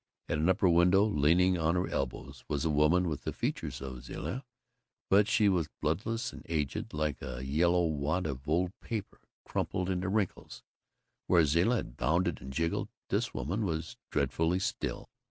At 0.27 0.39
an 0.39 0.49
upper 0.49 0.67
window, 0.67 1.03
leaning 1.05 1.59
on 1.59 1.75
her 1.75 1.87
elbow, 1.87 2.33
was 2.47 2.65
a 2.65 2.71
woman 2.71 3.07
with 3.07 3.21
the 3.21 3.31
features 3.31 3.81
of 3.83 4.01
Zilla, 4.03 4.43
but 5.11 5.27
she 5.27 5.47
was 5.47 5.69
bloodless 5.79 6.33
and 6.33 6.41
aged, 6.49 6.91
like 6.91 7.21
a 7.21 7.45
yellowed 7.45 7.93
wad 7.99 8.25
of 8.25 8.49
old 8.49 8.71
paper 8.81 9.19
crumpled 9.45 9.91
into 9.91 10.09
wrinkles. 10.09 10.63
Where 11.27 11.45
Zilla 11.45 11.75
had 11.75 11.97
bounced 11.97 12.41
and 12.41 12.51
jiggled, 12.51 12.89
this 13.09 13.35
woman 13.35 13.63
was 13.63 13.95
dreadfully 14.09 14.57
still. 14.57 15.07